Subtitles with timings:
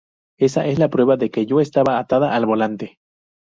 [0.39, 2.97] Esa es la prueba de que yo estaba atada al volante.